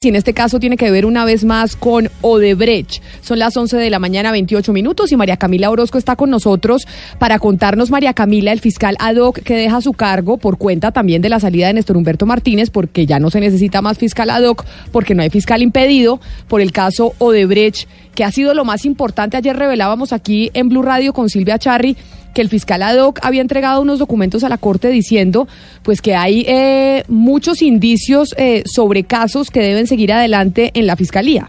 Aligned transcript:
Si 0.00 0.10
en 0.10 0.14
este 0.14 0.32
caso 0.32 0.60
tiene 0.60 0.76
que 0.76 0.92
ver 0.92 1.06
una 1.06 1.24
vez 1.24 1.44
más 1.44 1.74
con 1.74 2.08
Odebrecht. 2.20 3.02
Son 3.20 3.40
las 3.40 3.56
11 3.56 3.78
de 3.78 3.90
la 3.90 3.98
mañana, 3.98 4.30
28 4.30 4.72
minutos, 4.72 5.10
y 5.10 5.16
María 5.16 5.38
Camila 5.38 5.70
Orozco 5.70 5.98
está 5.98 6.14
con 6.14 6.30
nosotros 6.30 6.86
para 7.18 7.40
contarnos, 7.40 7.90
María 7.90 8.14
Camila, 8.14 8.52
el 8.52 8.60
fiscal 8.60 8.96
ad 9.00 9.16
hoc 9.16 9.40
que 9.40 9.56
deja 9.56 9.80
su 9.80 9.94
cargo 9.94 10.38
por 10.38 10.56
cuenta 10.56 10.92
también 10.92 11.20
de 11.20 11.30
la 11.30 11.40
salida 11.40 11.66
de 11.66 11.72
Néstor 11.72 11.96
Humberto 11.96 12.26
Martínez, 12.26 12.70
porque 12.70 13.06
ya 13.06 13.18
no 13.18 13.28
se 13.28 13.40
necesita 13.40 13.82
más 13.82 13.98
fiscal 13.98 14.30
ad 14.30 14.44
hoc, 14.44 14.64
porque 14.92 15.16
no 15.16 15.22
hay 15.24 15.30
fiscal 15.30 15.62
impedido, 15.62 16.20
por 16.46 16.60
el 16.60 16.70
caso 16.70 17.14
Odebrecht, 17.18 17.88
que 18.14 18.22
ha 18.22 18.30
sido 18.30 18.54
lo 18.54 18.64
más 18.64 18.84
importante. 18.84 19.36
Ayer 19.36 19.56
revelábamos 19.56 20.12
aquí 20.12 20.52
en 20.54 20.68
Blue 20.68 20.82
Radio 20.82 21.12
con 21.12 21.28
Silvia 21.28 21.58
Charri 21.58 21.96
que 22.38 22.42
el 22.42 22.48
fiscal 22.48 22.84
ad 22.84 22.98
hoc 22.98 23.18
había 23.24 23.40
entregado 23.40 23.82
unos 23.82 23.98
documentos 23.98 24.44
a 24.44 24.48
la 24.48 24.58
Corte 24.58 24.90
diciendo 24.90 25.48
pues 25.82 26.00
que 26.00 26.14
hay 26.14 26.44
eh, 26.46 27.02
muchos 27.08 27.62
indicios 27.62 28.32
eh, 28.38 28.62
sobre 28.64 29.02
casos 29.02 29.50
que 29.50 29.58
deben 29.58 29.88
seguir 29.88 30.12
adelante 30.12 30.70
en 30.74 30.86
la 30.86 30.94
Fiscalía. 30.94 31.48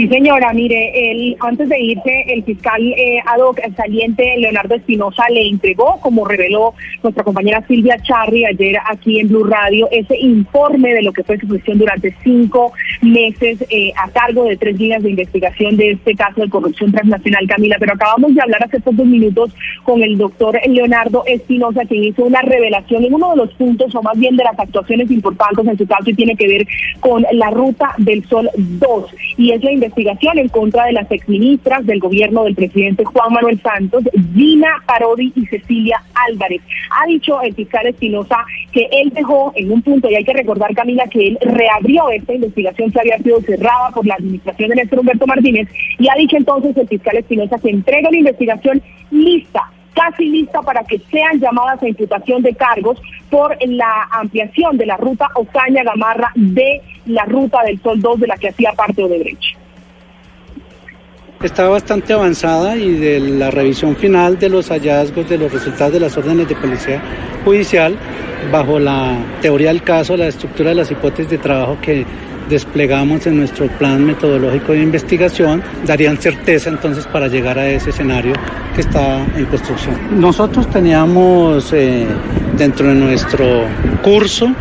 Sí, 0.00 0.08
señora, 0.08 0.54
mire, 0.54 1.10
el, 1.10 1.36
antes 1.40 1.68
de 1.68 1.78
irse, 1.78 2.24
el 2.28 2.42
fiscal 2.42 2.82
eh, 2.82 3.20
ad 3.26 3.38
hoc 3.40 3.60
saliente 3.76 4.34
Leonardo 4.38 4.76
Espinosa 4.76 5.24
le 5.28 5.46
entregó, 5.46 6.00
como 6.00 6.26
reveló 6.26 6.72
nuestra 7.02 7.22
compañera 7.22 7.62
Silvia 7.68 7.98
Charri 8.02 8.46
ayer 8.46 8.78
aquí 8.88 9.20
en 9.20 9.28
Blue 9.28 9.44
Radio, 9.44 9.90
ese 9.92 10.18
informe 10.18 10.94
de 10.94 11.02
lo 11.02 11.12
que 11.12 11.22
fue 11.22 11.38
su 11.38 11.46
gestión 11.48 11.76
durante 11.76 12.16
cinco 12.22 12.72
meses 13.02 13.62
eh, 13.68 13.92
a 13.94 14.08
cargo 14.08 14.44
de 14.44 14.56
tres 14.56 14.78
líneas 14.78 15.02
de 15.02 15.10
investigación 15.10 15.76
de 15.76 15.90
este 15.90 16.14
caso 16.14 16.40
de 16.40 16.48
corrupción 16.48 16.92
transnacional, 16.92 17.46
Camila. 17.46 17.76
Pero 17.78 17.92
acabamos 17.92 18.34
de 18.34 18.40
hablar 18.40 18.64
hace 18.64 18.80
pocos 18.80 19.04
minutos 19.04 19.54
con 19.84 20.02
el 20.02 20.16
doctor 20.16 20.58
Leonardo 20.66 21.24
Espinosa, 21.26 21.84
quien 21.84 22.04
hizo 22.04 22.24
una 22.24 22.40
revelación 22.40 23.04
en 23.04 23.12
uno 23.12 23.32
de 23.32 23.36
los 23.36 23.52
puntos, 23.52 23.94
o 23.94 24.02
más 24.02 24.18
bien 24.18 24.34
de 24.38 24.44
las 24.44 24.58
actuaciones 24.58 25.10
importantes 25.10 25.66
en 25.66 25.76
su 25.76 25.86
caso, 25.86 26.08
y 26.08 26.14
tiene 26.14 26.36
que 26.36 26.48
ver 26.48 26.66
con 27.00 27.26
la 27.32 27.50
Ruta 27.50 27.92
del 27.98 28.24
Sol 28.24 28.48
2. 28.56 29.04
Y 29.36 29.52
es 29.52 29.62
la 29.62 29.72
en 29.96 30.48
contra 30.48 30.84
de 30.86 30.92
las 30.92 31.10
exministras 31.10 31.84
del 31.86 32.00
gobierno 32.00 32.44
del 32.44 32.54
presidente 32.54 33.04
Juan 33.04 33.32
Manuel 33.32 33.60
Santos, 33.60 34.04
Gina 34.34 34.82
Parodi 34.86 35.32
y 35.34 35.46
Cecilia 35.46 36.02
Álvarez. 36.28 36.62
Ha 36.90 37.06
dicho 37.06 37.40
el 37.42 37.54
fiscal 37.54 37.86
Espinosa 37.86 38.38
que 38.72 38.88
él 38.92 39.10
dejó 39.10 39.52
en 39.56 39.72
un 39.72 39.82
punto, 39.82 40.10
y 40.10 40.14
hay 40.14 40.24
que 40.24 40.32
recordar, 40.32 40.74
Camila, 40.74 41.06
que 41.06 41.28
él 41.28 41.38
reabrió 41.40 42.10
esta 42.10 42.34
investigación 42.34 42.90
que 42.90 43.00
había 43.00 43.18
sido 43.18 43.40
cerrada 43.42 43.90
por 43.94 44.06
la 44.06 44.14
administración 44.14 44.70
de 44.70 44.76
Néstor 44.76 45.00
Humberto 45.00 45.26
Martínez, 45.26 45.68
y 45.98 46.08
ha 46.08 46.14
dicho 46.14 46.36
entonces 46.36 46.76
el 46.76 46.88
fiscal 46.88 47.16
Espinosa 47.16 47.58
que 47.58 47.70
entrega 47.70 48.10
la 48.10 48.16
investigación 48.16 48.82
lista 49.10 49.70
casi 49.92 50.26
lista 50.26 50.62
para 50.62 50.84
que 50.84 50.98
sean 51.10 51.40
llamadas 51.40 51.82
a 51.82 51.88
imputación 51.88 52.42
de 52.42 52.54
cargos 52.54 53.02
por 53.28 53.56
la 53.66 54.08
ampliación 54.12 54.78
de 54.78 54.86
la 54.86 54.96
ruta 54.96 55.28
Ocaña-Gamarra 55.34 56.30
de 56.36 56.80
la 57.06 57.24
ruta 57.24 57.62
del 57.64 57.80
Sol 57.82 58.00
2 58.00 58.20
de 58.20 58.26
la 58.28 58.36
que 58.36 58.48
hacía 58.48 58.72
parte 58.72 59.02
Odebrecht 59.02 59.58
está 61.42 61.70
bastante 61.70 62.12
avanzada 62.12 62.76
y 62.76 62.96
de 62.96 63.18
la 63.18 63.50
revisión 63.50 63.96
final 63.96 64.38
de 64.38 64.50
los 64.50 64.68
hallazgos 64.68 65.26
de 65.26 65.38
los 65.38 65.50
resultados 65.50 65.94
de 65.94 66.00
las 66.00 66.14
órdenes 66.18 66.46
de 66.46 66.54
policía 66.54 67.02
judicial 67.46 67.96
bajo 68.52 68.78
la 68.78 69.16
teoría 69.40 69.68
del 69.68 69.82
caso, 69.82 70.18
la 70.18 70.28
estructura 70.28 70.68
de 70.68 70.74
las 70.74 70.90
hipótesis 70.90 71.30
de 71.30 71.38
trabajo 71.38 71.78
que 71.80 72.04
desplegamos 72.50 73.26
en 73.26 73.38
nuestro 73.38 73.68
plan 73.68 74.04
metodológico 74.04 74.72
de 74.72 74.82
investigación 74.82 75.62
darían 75.86 76.18
certeza 76.18 76.68
entonces 76.68 77.06
para 77.06 77.26
llegar 77.26 77.58
a 77.58 77.70
ese 77.70 77.88
escenario 77.88 78.34
que 78.74 78.82
está 78.82 79.24
en 79.34 79.46
construcción. 79.46 79.96
Nosotros 80.20 80.68
teníamos 80.68 81.72
eh, 81.72 82.06
dentro 82.58 82.86
de 82.88 82.94
nuestro 82.94 83.64
curso 84.02 84.52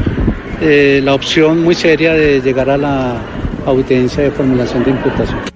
eh, 0.62 1.02
la 1.04 1.14
opción 1.14 1.62
muy 1.62 1.76
seria 1.76 2.14
de 2.14 2.40
llegar 2.40 2.70
a 2.70 2.78
la 2.78 3.18
audiencia 3.66 4.24
de 4.24 4.32
formulación 4.32 4.86
de 4.86 4.92
imputación. 4.92 5.49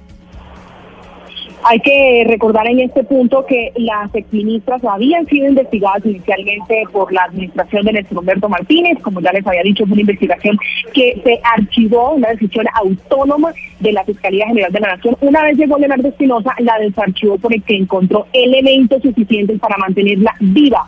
Hay 1.65 1.79
que 1.79 2.25
recordar 2.27 2.67
en 2.67 2.79
este 2.79 3.03
punto 3.03 3.45
que 3.45 3.71
las 3.77 4.13
exministras 4.13 4.83
habían 4.83 5.25
sido 5.27 5.47
investigadas 5.47 6.05
inicialmente 6.05 6.83
por 6.91 7.11
la 7.13 7.23
administración 7.23 7.85
de 7.85 7.93
Néstor 7.93 8.19
Humberto 8.19 8.49
Martínez, 8.49 8.97
como 9.01 9.21
ya 9.21 9.31
les 9.31 9.47
había 9.47 9.63
dicho, 9.63 9.85
fue 9.85 9.93
una 9.93 10.01
investigación 10.01 10.57
que 10.93 11.21
se 11.23 11.39
archivó, 11.55 12.13
una 12.13 12.29
decisión 12.29 12.65
autónoma 12.73 13.53
de 13.79 13.93
la 13.93 14.03
Fiscalía 14.03 14.47
General 14.47 14.71
de 14.71 14.79
la 14.79 14.95
Nación. 14.95 15.17
Una 15.21 15.43
vez 15.43 15.57
llegó 15.57 15.77
Leonardo 15.77 16.07
Espinosa, 16.09 16.53
la 16.59 16.77
desarchivó 16.79 17.37
porque 17.37 17.75
encontró 17.75 18.27
elementos 18.33 19.01
suficientes 19.01 19.59
para 19.59 19.77
mantenerla 19.77 20.35
viva. 20.39 20.85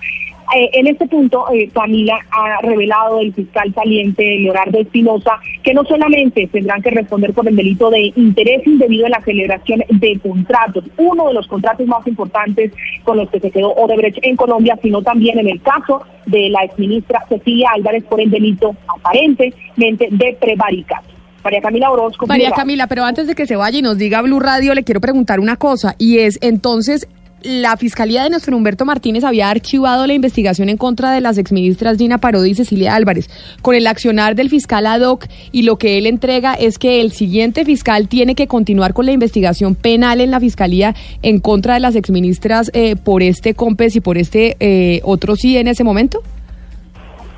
Eh, 0.55 0.69
en 0.71 0.87
este 0.87 1.05
punto, 1.07 1.45
eh, 1.51 1.69
Camila 1.73 2.17
ha 2.31 2.61
revelado 2.61 3.19
el 3.19 3.33
fiscal 3.33 3.73
saliente 3.73 4.23
Leonardo 4.39 4.79
Espinosa 4.79 5.33
que 5.61 5.73
no 5.73 5.83
solamente 5.83 6.47
tendrán 6.47 6.81
que 6.81 6.91
responder 6.91 7.33
por 7.33 7.45
el 7.45 7.57
delito 7.57 7.89
de 7.89 8.13
interés 8.15 8.65
indebido 8.65 9.05
en 9.05 9.11
la 9.11 9.21
celebración 9.21 9.83
de 9.89 10.17
contratos, 10.19 10.85
uno 10.95 11.27
de 11.27 11.33
los 11.33 11.45
contratos 11.47 11.85
más 11.87 12.07
importantes 12.07 12.71
con 13.03 13.17
los 13.17 13.29
que 13.29 13.41
se 13.41 13.51
quedó 13.51 13.73
Odebrecht 13.73 14.19
en 14.21 14.37
Colombia, 14.37 14.79
sino 14.81 15.01
también 15.01 15.39
en 15.39 15.49
el 15.49 15.61
caso 15.61 16.03
de 16.25 16.47
la 16.47 16.63
exministra 16.63 17.25
Cecilia 17.27 17.71
Álvarez 17.75 18.05
por 18.05 18.21
el 18.21 18.31
delito 18.31 18.77
aparentemente 18.87 20.07
de 20.09 20.37
prevaricato. 20.39 21.09
María 21.43 21.59
Camila 21.59 21.91
Orozco. 21.91 22.27
María 22.27 22.51
Camila, 22.51 22.87
pero 22.87 23.03
antes 23.03 23.27
de 23.27 23.35
que 23.35 23.45
se 23.45 23.57
vaya 23.57 23.79
y 23.79 23.81
nos 23.81 23.97
diga 23.97 24.21
Blue 24.21 24.39
Radio, 24.39 24.73
le 24.73 24.85
quiero 24.85 25.01
preguntar 25.01 25.41
una 25.41 25.57
cosa, 25.57 25.95
y 25.97 26.19
es 26.19 26.39
entonces 26.41 27.09
la 27.45 27.77
Fiscalía 27.77 28.23
de 28.23 28.29
nuestro 28.29 28.57
Humberto 28.57 28.85
Martínez 28.85 29.23
había 29.23 29.49
archivado 29.49 30.07
la 30.07 30.13
investigación 30.13 30.67
en 30.69 30.77
contra 30.77 31.11
de 31.11 31.21
las 31.21 31.37
exministras 31.37 31.97
Gina 31.97 32.17
Parodi 32.17 32.51
y 32.51 32.55
Cecilia 32.55 32.95
Álvarez. 32.95 33.29
Con 33.61 33.75
el 33.75 33.85
accionar 33.87 34.35
del 34.35 34.49
fiscal 34.49 34.87
ad 34.87 35.01
hoc 35.01 35.27
y 35.51 35.63
lo 35.63 35.77
que 35.77 35.97
él 35.97 36.07
entrega 36.07 36.55
es 36.55 36.79
que 36.79 37.01
el 37.01 37.11
siguiente 37.11 37.63
fiscal 37.63 38.07
tiene 38.07 38.35
que 38.35 38.47
continuar 38.47 38.93
con 38.93 39.05
la 39.05 39.11
investigación 39.11 39.75
penal 39.75 40.21
en 40.21 40.31
la 40.31 40.39
Fiscalía 40.39 40.95
en 41.21 41.39
contra 41.39 41.75
de 41.75 41.79
las 41.79 41.95
exministras 41.95 42.71
eh, 42.73 42.95
por 42.95 43.21
este 43.21 43.53
COMPES 43.53 43.97
y 43.97 44.01
por 44.01 44.17
este 44.17 44.57
eh, 44.59 45.01
otro 45.03 45.35
sí 45.35 45.57
en 45.57 45.67
ese 45.67 45.83
momento. 45.83 46.21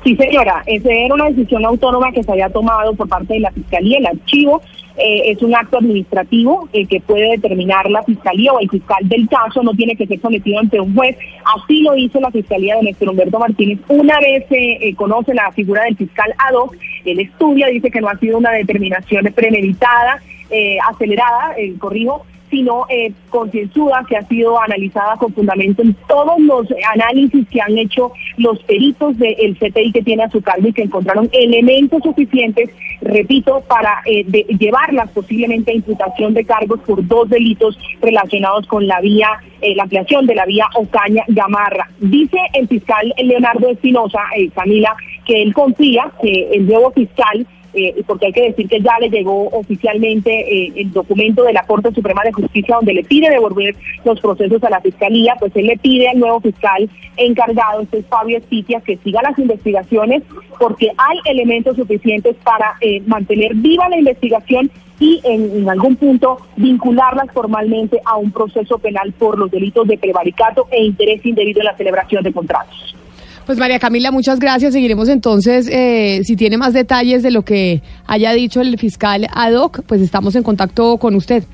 Sí, 0.04 0.16
señora, 0.16 0.62
esa 0.66 0.88
era 0.90 1.14
una 1.14 1.26
decisión 1.26 1.64
autónoma 1.66 2.12
que 2.12 2.22
se 2.22 2.32
había 2.32 2.48
tomado 2.48 2.94
por 2.94 3.08
parte 3.08 3.34
de 3.34 3.40
la 3.40 3.50
Fiscalía. 3.50 3.98
El 3.98 4.06
archivo 4.06 4.62
eh, 4.98 5.30
es 5.30 5.42
un 5.42 5.54
acto 5.54 5.78
administrativo 5.78 6.68
eh, 6.72 6.86
que 6.86 7.00
puede 7.00 7.30
determinar 7.30 7.88
la 7.90 8.02
Fiscalía 8.02 8.52
o 8.52 8.60
el 8.60 8.68
fiscal 8.68 8.98
del 9.02 9.28
caso, 9.28 9.62
no 9.62 9.72
tiene 9.72 9.96
que 9.96 10.06
ser 10.06 10.20
sometido 10.20 10.58
ante 10.58 10.80
un 10.80 10.94
juez. 10.94 11.16
Así 11.56 11.82
lo 11.82 11.96
hizo 11.96 12.20
la 12.20 12.30
Fiscalía 12.30 12.76
de 12.76 12.82
Néstor 12.82 13.10
Humberto 13.10 13.38
Martínez. 13.38 13.78
Una 13.88 14.18
vez 14.20 14.44
se 14.48 14.56
eh, 14.56 14.94
conoce 14.96 15.34
la 15.34 15.52
figura 15.52 15.84
del 15.84 15.96
fiscal 15.96 16.34
ad 16.38 16.54
hoc, 16.54 16.76
él 17.04 17.20
estudia, 17.20 17.68
dice 17.68 17.90
que 17.90 18.00
no 18.00 18.08
ha 18.08 18.18
sido 18.18 18.38
una 18.38 18.50
determinación 18.50 19.24
premeditada, 19.34 20.20
acelerada, 20.90 21.54
corrijo, 21.78 22.24
sino 22.50 22.86
eh, 22.88 23.12
concienzuda, 23.30 24.04
que 24.08 24.16
ha 24.16 24.22
sido 24.26 24.60
analizada 24.60 25.16
con 25.16 25.32
fundamento 25.32 25.82
en 25.82 25.94
todos 26.08 26.38
los 26.40 26.66
análisis 26.94 27.46
que 27.48 27.60
han 27.60 27.76
hecho 27.78 28.12
los 28.36 28.58
peritos 28.64 29.16
del 29.18 29.56
CTI 29.58 29.92
que 29.92 30.02
tiene 30.02 30.24
a 30.24 30.30
su 30.30 30.40
cargo 30.40 30.68
y 30.68 30.72
que 30.72 30.82
encontraron 30.82 31.28
elementos 31.32 32.02
suficientes, 32.02 32.70
repito, 33.00 33.62
para 33.68 34.02
eh, 34.06 34.24
llevarlas 34.58 35.10
posiblemente 35.10 35.72
a 35.72 35.74
imputación 35.74 36.34
de 36.34 36.44
cargos 36.44 36.80
por 36.80 37.06
dos 37.06 37.28
delitos 37.28 37.78
relacionados 38.00 38.66
con 38.66 38.86
la 38.86 39.00
vía, 39.00 39.30
eh, 39.60 39.74
la 39.74 39.84
ampliación 39.84 40.26
de 40.26 40.34
la 40.34 40.46
vía 40.46 40.66
Ocaña-Gamarra. 40.74 41.90
Dice 42.00 42.38
el 42.54 42.68
fiscal 42.68 43.12
Leonardo 43.22 43.68
Espinosa, 43.68 44.20
eh, 44.36 44.50
Camila, 44.54 44.96
que 45.26 45.42
él 45.42 45.52
confía 45.52 46.10
que 46.22 46.48
el 46.52 46.66
nuevo 46.66 46.90
fiscal 46.92 47.46
eh, 47.74 48.02
porque 48.06 48.26
hay 48.26 48.32
que 48.32 48.48
decir 48.48 48.68
que 48.68 48.80
ya 48.80 48.98
le 48.98 49.10
llegó 49.10 49.48
oficialmente 49.48 50.30
eh, 50.30 50.72
el 50.76 50.92
documento 50.92 51.44
de 51.44 51.52
la 51.52 51.64
Corte 51.64 51.92
Suprema 51.92 52.22
de 52.24 52.32
Justicia 52.32 52.76
donde 52.76 52.94
le 52.94 53.04
pide 53.04 53.30
devolver 53.30 53.76
los 54.04 54.20
procesos 54.20 54.62
a 54.64 54.70
la 54.70 54.80
Fiscalía, 54.80 55.36
pues 55.38 55.52
él 55.54 55.66
le 55.66 55.76
pide 55.76 56.08
al 56.08 56.18
nuevo 56.18 56.40
fiscal 56.40 56.88
encargado, 57.16 57.82
este 57.82 57.98
es 57.98 58.06
Fabio 58.06 58.38
Estitia, 58.38 58.80
que 58.80 58.96
siga 58.98 59.22
las 59.22 59.38
investigaciones 59.38 60.22
porque 60.58 60.90
hay 60.96 61.18
elementos 61.26 61.76
suficientes 61.76 62.36
para 62.42 62.74
eh, 62.80 63.02
mantener 63.06 63.54
viva 63.54 63.88
la 63.88 63.98
investigación 63.98 64.70
y 65.00 65.20
en, 65.24 65.68
algún 65.68 65.96
punto 65.96 66.38
vincularlas 66.56 67.30
formalmente 67.32 68.00
a 68.04 68.16
un 68.16 68.32
proceso 68.32 68.78
penal 68.78 69.12
por 69.12 69.38
los 69.38 69.50
delitos 69.50 69.86
de 69.86 69.98
prevaricato 69.98 70.66
e 70.70 70.84
interés 70.84 71.24
indebido 71.24 71.60
en 71.60 71.66
la 71.66 71.76
celebración 71.76 72.22
de 72.24 72.32
contratos. 72.32 72.96
Pues 73.48 73.58
María 73.58 73.78
Camila, 73.78 74.10
muchas 74.10 74.40
gracias. 74.40 74.74
Seguiremos 74.74 75.08
entonces, 75.08 75.70
eh, 75.72 76.20
si 76.22 76.36
tiene 76.36 76.58
más 76.58 76.74
detalles 76.74 77.22
de 77.22 77.30
lo 77.30 77.46
que 77.46 77.80
haya 78.06 78.32
dicho 78.32 78.60
el 78.60 78.78
fiscal 78.78 79.26
ad 79.32 79.54
hoc, 79.54 79.80
pues 79.86 80.02
estamos 80.02 80.36
en 80.36 80.42
contacto 80.42 80.98
con 80.98 81.14
usted. 81.14 81.44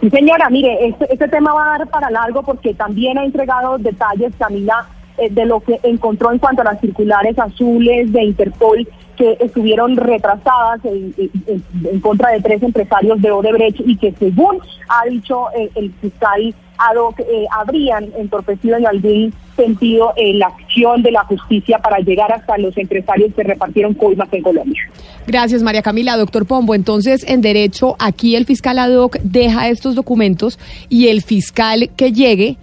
Sí, 0.00 0.08
señora, 0.08 0.48
mire, 0.48 0.86
este, 0.86 1.12
este 1.12 1.28
tema 1.28 1.52
va 1.52 1.74
a 1.74 1.78
dar 1.80 1.88
para 1.88 2.10
largo 2.10 2.42
porque 2.42 2.72
también 2.72 3.18
ha 3.18 3.26
entregado 3.26 3.76
detalles, 3.76 4.32
Camila, 4.38 4.88
eh, 5.18 5.28
de 5.30 5.44
lo 5.44 5.60
que 5.60 5.78
encontró 5.82 6.32
en 6.32 6.38
cuanto 6.38 6.62
a 6.62 6.64
las 6.64 6.80
circulares 6.80 7.38
azules 7.38 8.10
de 8.10 8.24
Interpol 8.24 8.88
que 9.18 9.36
estuvieron 9.38 9.98
retrasadas 9.98 10.80
en, 10.84 12.00
contra 12.00 12.30
de 12.30 12.40
tres 12.40 12.62
empresarios 12.62 13.20
de 13.20 13.30
Odebrecht 13.30 13.80
y 13.84 13.98
que 13.98 14.14
según 14.18 14.60
ha 14.88 15.06
dicho 15.10 15.48
eh, 15.54 15.68
el 15.74 15.92
fiscal 16.00 16.54
Ado, 16.78 17.14
eh, 17.18 17.44
habrían 17.54 18.08
entorpecido 18.16 18.78
en 18.78 18.86
algún 18.86 19.34
sentido 19.56 20.12
eh, 20.16 20.34
la 20.34 20.46
acción 20.46 21.02
de 21.02 21.12
la 21.12 21.24
justicia 21.24 21.78
para 21.78 21.98
llegar 21.98 22.32
hasta 22.32 22.58
los 22.58 22.76
empresarios 22.76 23.32
que 23.34 23.42
repartieron 23.42 23.94
coimas 23.94 24.28
en 24.32 24.42
Colombia. 24.42 24.80
Gracias, 25.26 25.62
María 25.62 25.82
Camila. 25.82 26.16
Doctor 26.16 26.46
Pombo, 26.46 26.74
entonces, 26.74 27.24
en 27.28 27.40
derecho, 27.40 27.96
aquí 27.98 28.36
el 28.36 28.46
fiscal 28.46 28.78
Adoc 28.78 29.18
deja 29.22 29.68
estos 29.68 29.94
documentos 29.94 30.58
y 30.88 31.08
el 31.08 31.22
fiscal 31.22 31.90
que 31.96 32.12
llegue 32.12 32.56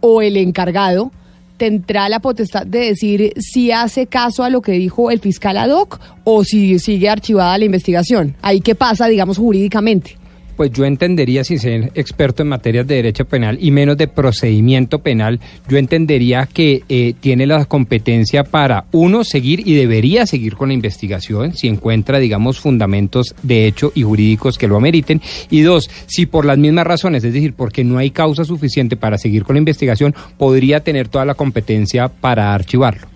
o 0.00 0.22
el 0.22 0.36
encargado 0.36 1.12
tendrá 1.58 2.08
la 2.08 2.20
potestad 2.20 2.66
de 2.66 2.78
decir 2.78 3.34
si 3.36 3.70
hace 3.70 4.06
caso 4.06 4.44
a 4.44 4.48
lo 4.48 4.62
que 4.62 4.72
dijo 4.72 5.10
el 5.10 5.20
fiscal 5.20 5.58
ad 5.58 5.68
hoc 5.68 6.00
o 6.24 6.42
si 6.42 6.78
sigue 6.78 7.10
archivada 7.10 7.58
la 7.58 7.66
investigación. 7.66 8.34
Ahí 8.40 8.62
qué 8.62 8.74
pasa, 8.74 9.08
digamos, 9.08 9.36
jurídicamente 9.36 10.19
pues 10.60 10.72
yo 10.72 10.84
entendería, 10.84 11.42
sin 11.42 11.58
ser 11.58 11.90
experto 11.94 12.42
en 12.42 12.50
materias 12.50 12.86
de 12.86 12.96
derecho 12.96 13.24
penal 13.24 13.56
y 13.62 13.70
menos 13.70 13.96
de 13.96 14.08
procedimiento 14.08 14.98
penal, 14.98 15.40
yo 15.66 15.78
entendería 15.78 16.46
que 16.52 16.82
eh, 16.86 17.14
tiene 17.18 17.46
la 17.46 17.64
competencia 17.64 18.44
para, 18.44 18.84
uno, 18.92 19.24
seguir 19.24 19.66
y 19.66 19.72
debería 19.72 20.26
seguir 20.26 20.56
con 20.56 20.68
la 20.68 20.74
investigación 20.74 21.54
si 21.54 21.66
encuentra, 21.66 22.18
digamos, 22.18 22.60
fundamentos 22.60 23.34
de 23.42 23.66
hecho 23.66 23.90
y 23.94 24.02
jurídicos 24.02 24.58
que 24.58 24.68
lo 24.68 24.76
ameriten, 24.76 25.22
y 25.48 25.62
dos, 25.62 25.88
si 26.04 26.26
por 26.26 26.44
las 26.44 26.58
mismas 26.58 26.86
razones, 26.86 27.24
es 27.24 27.32
decir, 27.32 27.54
porque 27.54 27.82
no 27.82 27.96
hay 27.96 28.10
causa 28.10 28.44
suficiente 28.44 28.98
para 28.98 29.16
seguir 29.16 29.44
con 29.44 29.54
la 29.54 29.60
investigación, 29.60 30.14
podría 30.36 30.80
tener 30.80 31.08
toda 31.08 31.24
la 31.24 31.36
competencia 31.36 32.08
para 32.08 32.52
archivarlo 32.52 33.09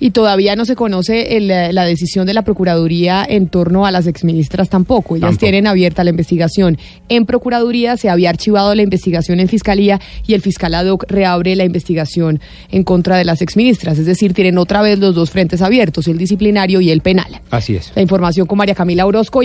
y 0.00 0.10
todavía 0.10 0.56
no 0.56 0.64
se 0.64 0.76
conoce 0.76 1.40
la 1.40 1.84
decisión 1.84 2.26
de 2.26 2.34
la 2.34 2.42
Procuraduría 2.42 3.26
en 3.28 3.48
torno 3.48 3.86
a 3.86 3.90
las 3.90 4.06
exministras 4.06 4.68
tampoco. 4.68 5.16
Ellas 5.16 5.38
tienen 5.38 5.66
abierta 5.66 6.04
la 6.04 6.10
investigación 6.10 6.78
en 7.08 7.26
Procuraduría, 7.26 7.96
se 7.96 8.08
había 8.08 8.30
archivado 8.30 8.74
la 8.74 8.82
investigación 8.82 9.40
en 9.40 9.48
Fiscalía 9.48 10.00
y 10.26 10.34
el 10.34 10.42
fiscal 10.42 10.74
ad 10.74 10.86
hoc 10.86 11.04
reabre 11.08 11.56
la 11.56 11.64
investigación 11.64 12.40
en 12.70 12.84
contra 12.84 13.16
de 13.16 13.24
las 13.24 13.42
exministras. 13.42 13.98
Es 13.98 14.06
decir, 14.06 14.34
tienen 14.34 14.58
otra 14.58 14.82
vez 14.82 14.98
los 14.98 15.14
dos 15.14 15.30
frentes 15.30 15.62
abiertos, 15.62 16.08
el 16.08 16.18
disciplinario 16.18 16.80
y 16.80 16.90
el 16.90 17.00
penal. 17.00 17.40
Así 17.50 17.76
es. 17.76 17.92
La 17.94 18.02
información 18.02 18.46
con 18.46 18.58
María 18.58 18.74
Camila 18.74 19.06
Orozco. 19.06 19.42